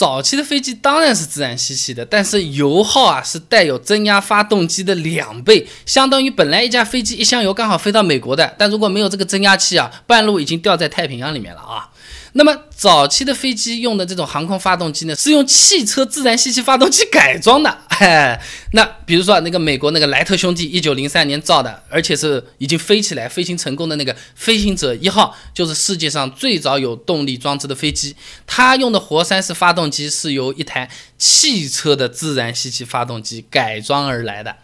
[0.00, 11.90] 早期的飞机当然是自然吸气的，但是油耗啊是带有增压发动机的两倍，相当于本来一架飞机一箱油刚好飞到美国的，但如果没有这个增压器啊，半路已经掉在太平洋里面了啊。
[12.32, 17.78] 那么早期的飞机用的这种航空发动机呢，是用汽车自然吸气发动机改装的。
[18.00, 18.40] 哎，
[18.72, 28.16] 那比如说那个美国那个莱特兄弟一九零三年造的，而且是已经飞起来、飞行成功的那个飞行者一号，就是世界上最早有动力装置的飞机。
[28.46, 30.88] 它用的活塞式发动机是由一台
[31.18, 34.56] 汽车的自然吸气发动机改装而来的。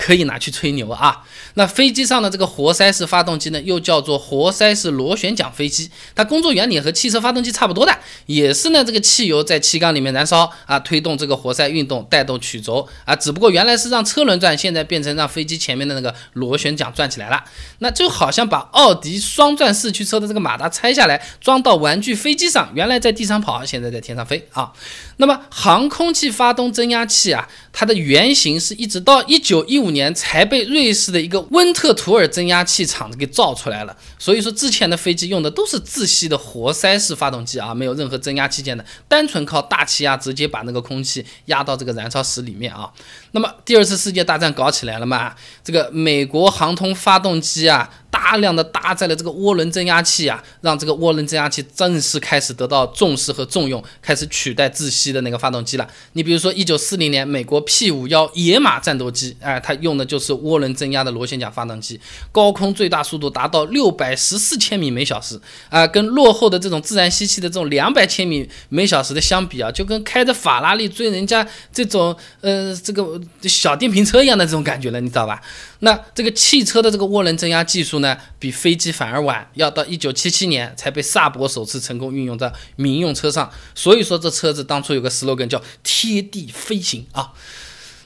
[0.00, 1.22] 可以拿去吹牛啊！
[1.54, 17.44] 那飞机上的这个活塞式发动机呢，又叫做活塞式螺旋桨飞机，它工作原理和汽车发动机差不多的，也是呢这个汽油在气缸里面燃烧啊，推动这个活塞运动，带动曲轴啊，只不过原来是让车轮转，现在变成让飞机前面的那个螺旋桨转起来了。
[17.80, 24.72] 那就好像把奥迪双转四驱车的这个马达拆下来装到玩具飞机上，原来在地上跑，现在在天上飞啊。
[25.18, 29.89] 那么航空器发动增压器啊，它的原型是一直到一九一五。
[29.90, 42.90] 年才被瑞士的一个温特图尔增压器厂子给造出来了，所以说之前的飞机用的都是自吸的活塞式发动机啊，没有任何增压器件的，单纯靠大气压直接把那个空气压到这个燃烧室里面啊。
[43.32, 47.90] 那么第二次世界大战搞起来了嘛，这个美国航空发动机啊。
[48.10, 55.88] 大量的搭载了这个涡轮增压器啊，让这个涡轮增压器正式开始得到重视和重用，开始取代自吸的那个发动机了。
[56.14, 62.00] 你比如说，一九四零年美国 P 五幺野马战斗机，哎，它用的就是涡轮增压的螺旋桨发动机，
[62.32, 75.40] 高空最大速度达到六百十四千米每小时啊，跟落后的这种自然吸气的这种两百千米每小时的相比啊，就跟开着法拉利追人家这种呃这个小电瓶车一样的这种感觉了，你知道吧？
[75.80, 83.50] 那这个汽车的这个涡轮增压技术呢，比飞机反而晚，要到一九七七年才被萨博首次成功运用在民用车上。
[83.74, 87.32] 所以说这车子当初有个 slogan 叫贴地飞行啊。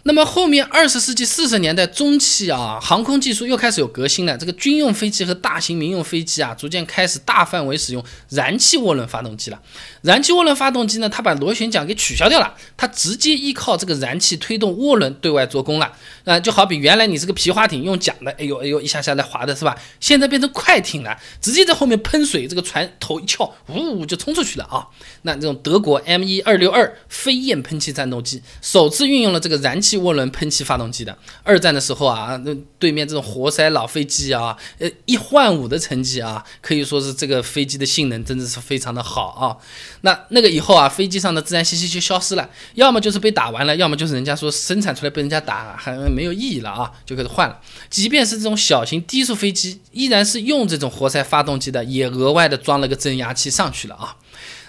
[0.06, 4.36] 那么后面二十世纪四十年代中期啊，航空技术又开始有革新了。
[4.36, 9.58] 这个军用飞机和大型民用飞机啊，逐渐开始大范围使用燃气涡轮发动机了。
[10.02, 15.90] 燃气涡轮发动机呢，它把螺旋桨给取消掉了，它直接依靠这个燃气推动涡轮对外做功了。
[16.24, 19.74] 啊，就好比原来你是个皮划艇用桨的，哎呦哎呦一下下来划的是吧？
[20.00, 24.86] 现在变成快艇了，直接在后面喷水，这个船头一翘，呜就冲出去了啊。
[25.22, 29.93] 那这种德国 M 一二六二飞燕喷气战斗机首次运用了这个燃气。
[29.98, 39.56] 涡轮喷气发动机的，二战的时候啊，那对面这种活塞老飞机啊，呃，一换五的成绩啊，可以说是这个飞机的性能真的是非常的好啊。
[40.02, 47.60] 那那个以后啊，飞机上的自然吸气就消失了，要么就是被打完了，要么就是人家说生产出来被人家打还没有意义了啊，就开始换了。
[47.88, 54.16] 即便是这种小型低速飞机，依然是用这种活塞发动机的，也额外的装了个增压器上去了啊。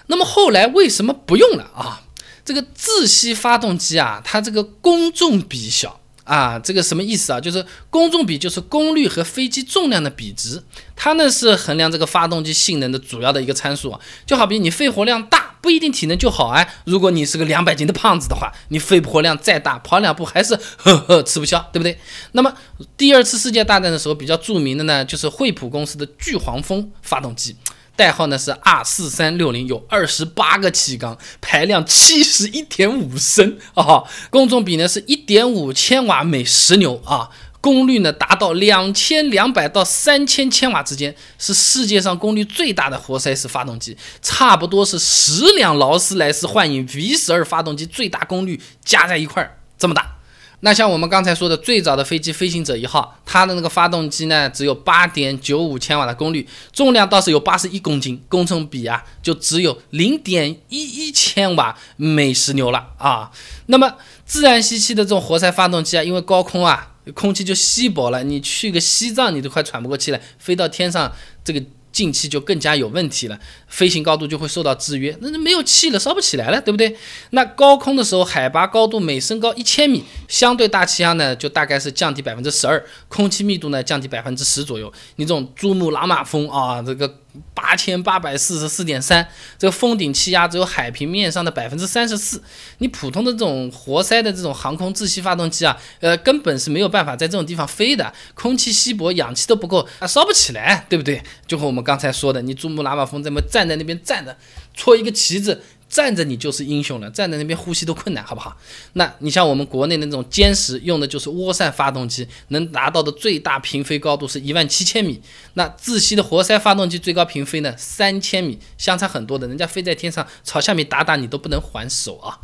[0.08, 2.02] 那么后来为什么不用了啊？
[2.46, 7.40] 这个自吸发动机啊，它这个功重比小啊，这个什么意思啊？
[7.40, 10.62] 就是功重比就是功率和飞机重量的比值，
[10.94, 14.00] 它呢是衡量这个发动机性能的主要的一个参数啊。
[14.24, 16.66] 就好比你肺活量大，不一定体能就好啊。
[16.84, 21.98] 如果你是个两百斤的胖子的话，你肺活量再大，跑两步还是呵呵吃不消，对不对？
[22.32, 22.54] 那么
[22.96, 27.56] 第二次世界大战的时候比较著名的呢，就是惠普公司的巨黄蜂发动机。
[27.96, 37.30] 代号呢是 R 四三六零，有二十八个气缸，排量七十一点五升啊，功重比呢是一点五千瓦每十牛啊，
[37.60, 50.15] 功率呢达到两千两百到三千千瓦之间，是世界上功率最大的活塞式发动机，差不多是十辆劳斯莱斯幻影 V 十二发动机最大功率加在一块儿这么大。
[50.60, 63.30] 那像我们刚才说的最早的飞机飞行者一号，它的那个发动机呢，只有八点九五千瓦的功率，重量倒是有八十一公斤，工程比啊就只有零点一一千瓦每十牛了啊。
[63.66, 71.12] 那么自然吸气的这种活塞发动机啊，因为高空啊空气就稀薄了，你去个西藏你都快喘不过气来，飞到天上
[71.44, 71.62] 这个。
[71.96, 76.94] 进气就更加有问题了，飞行高度就会受到制约，那没有气了，烧不起来了，对不对？
[77.30, 84.92] 那高空的时候，海拔高度每升高一千米，相对大气压呢就大概是降低百分之十二，空气密度呢降低百分之十左右。
[85.16, 87.20] 你这种珠穆朗玛峰啊，这个。
[87.54, 89.26] 八千八百四十四点三，
[89.58, 92.42] 这个封顶气压只有海平面上的百分之三十四。
[92.78, 101.22] 你普通的这种活塞的这种航空自吸发动机啊，呃，根本是没有办法在这种地方飞的，空气稀薄，氧气都不够，啊，烧不起来，对不对？
[101.46, 104.36] 就和我们刚才说的，你珠穆朗玛峰这么站在那边站着，
[104.74, 105.62] 戳一个旗子。
[105.96, 108.54] 站着你就是英雄了，站在那边呼吸都困难，好不好？
[108.92, 115.22] 那你像我们国内那种歼十，用的就是涡扇发动机，能达到的最大平飞高度是一万七千米。
[115.54, 122.40] 那自吸的活塞发动机最高平飞呢三千米，相差很多的，人家飞在天上朝下面打打你都不能还手啊。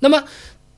[0.00, 0.24] 那么。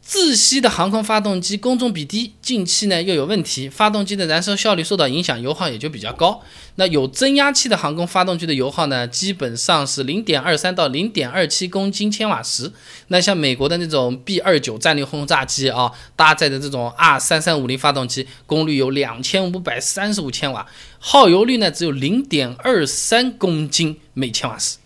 [0.09, 6.41] 自吸的航空发动机工重比低，进气呢又有问题，发动机的燃烧效率受到影响，油耗也就比较高。
[6.77, 12.73] 那有增压器的航空发动机的油耗呢，基本上是零点二三到零点二七公斤千瓦时。
[13.09, 20.67] 那像美国的那种 B 二九战略轰炸机啊，搭载的这种 R 三三五零发动机，功率有两千五百三十五千瓦，
[20.99, 24.79] 耗油率呢只有零点二三公斤每千瓦时。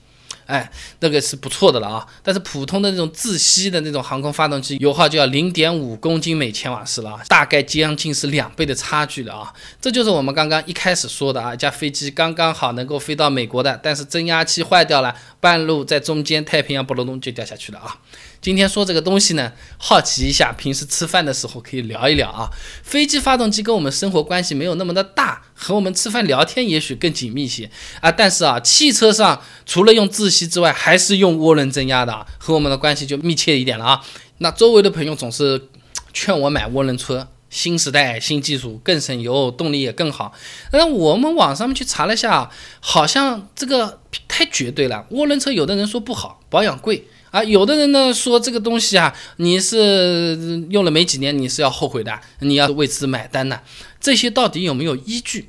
[0.53, 0.71] 哎，
[1.01, 9.51] 那个是不错的了啊，但是普通的那种自吸的那种航空发动机油耗就要零点五公斤每千瓦时了，大概将近是两倍的差距了啊。
[9.81, 17.97] 这就是我们刚刚一开始说的啊，一架飞机刚刚好能够飞到美国的，但是增压器坏掉了，半路在中间太平洋不隆咚就掉下去了啊。
[18.43, 22.51] 今天说这个东西呢，好奇一下，平时吃饭的时候可以聊一聊啊。
[22.83, 28.11] 飞机发动机跟我们生活关系没有那么的大，和我们吃饭聊天也许更紧密些啊。
[28.11, 34.05] 但是啊，汽车上除了用自吸之外，还是用涡轮增压的，和我们的关系就密切一点了啊。
[34.39, 35.69] 那周围的朋友总是
[36.13, 40.33] 劝我买涡轮车，新时代新技术更省油，动力也更好。
[40.73, 42.51] 那我们网上面去查了下，
[42.81, 45.07] 好像这个太绝对了。
[45.13, 47.07] 涡轮车有的人说不好，保养贵。
[47.33, 53.63] 啊，有的人呢说这个东西啊，你是用了没几年，你是要后悔的，你要为此买单的。
[54.01, 55.49] 这些到底有没有依据？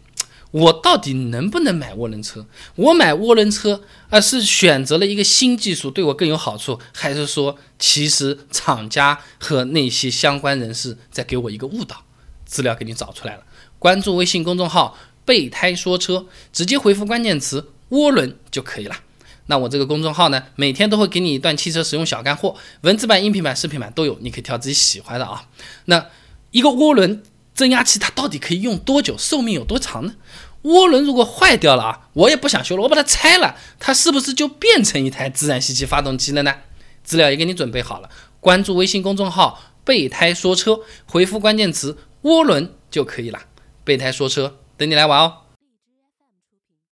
[0.51, 2.45] 我到底能不能买涡轮车？
[2.75, 12.03] 我买涡轮车啊，是选择了一个新技术对我更有好处，还是说其实厂家和那些相关人士在给我一个误导？
[12.45, 13.44] 资料给你找出来了，
[13.79, 14.95] 关注微信公众号
[15.25, 18.95] “备胎说车”，直接回复关键词“涡轮”就可以了。
[19.47, 25.49] 那我这个公众号呢，每天都会给你一段汽车使用小干货，文字版、音频版、视频版都有，你可以挑自己喜欢的啊。
[25.85, 26.07] 那
[26.51, 27.21] 一个涡轮
[27.53, 30.15] 增压器它到底可以用多久，寿命有多长呢？
[30.63, 36.55] 涡轮如果坏掉了啊，我也不想修了，我把它拆了，它是不是就变成一台自然吸气发动机了呢？
[37.03, 38.09] 资料也给你准备好了，
[38.39, 43.41] 关注微信公众号“备胎说车”，回复关键词“涡轮”就可以了。
[43.83, 45.42] 备胎说车，等你来玩哦。